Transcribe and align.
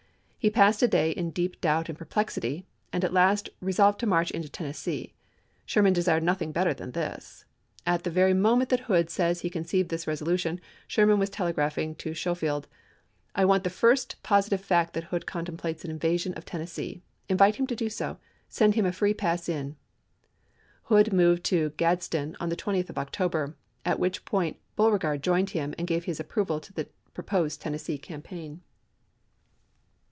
He 0.41 0.49
passed 0.49 0.81
a 0.81 0.87
day 0.87 1.11
in 1.11 1.29
deep 1.29 1.61
doubt 1.61 1.87
and 1.87 1.95
perplexity, 1.95 2.65
and 2.91 3.05
at 3.05 3.13
last 3.13 3.49
resolved 3.59 3.99
to 3.99 4.07
march 4.07 4.31
into 4.31 4.49
Tennessee. 4.49 5.13
Sherman 5.67 5.93
desired 5.93 6.23
nothing 6.23 6.51
better 6.51 6.73
than 6.73 6.93
this. 6.93 7.45
At 7.85 8.01
the 8.03 8.09
very 8.09 8.33
moment 8.33 8.71
that 8.71 8.79
Hood 8.79 9.11
says 9.11 9.41
he 9.41 9.51
conceived 9.51 9.89
this 9.89 10.05
resolu 10.05 10.39
tion, 10.39 10.59
Sherman 10.87 11.19
was 11.19 11.29
telegraphing 11.29 11.93
to 11.97 12.15
Schofield:" 12.15 12.67
I 13.35 13.45
want 13.45 13.63
the 13.63 13.69
first 13.69 14.15
positive 14.23 14.61
fact 14.61 14.93
that 14.95 15.03
Hood 15.03 15.27
contemplates 15.27 15.85
an 15.85 15.91
invasion 15.91 16.33
of 16.33 16.43
Tennessee. 16.43 17.03
Invite 17.29 17.57
him 17.57 17.67
to 17.67 17.75
do 17.75 17.87
so. 17.87 18.17
Send 18.49 18.73
him 18.73 18.87
a 18.87 18.91
free 18.91 19.13
pass 19.13 19.47
in." 19.47 19.75
Hood 20.85 21.13
moved 21.13 21.43
to 21.43 21.69
Gads 21.77 22.09
den 22.09 22.35
on 22.39 22.49
the 22.49 22.55
20th 22.55 22.89
of 22.89 22.97
October, 22.97 23.55
at 23.85 23.99
which 23.99 24.25
point 24.25 24.57
Beau 24.75 24.89
regard 24.89 25.21
joined 25.21 25.51
him, 25.51 25.75
and 25.77 25.85
gave 25.87 26.05
his 26.05 26.19
approval 26.19 26.59
to 26.61 26.73
the 26.73 26.87
proposed 27.13 27.61
Tennessee 27.61 27.99
campaign. 27.99 28.63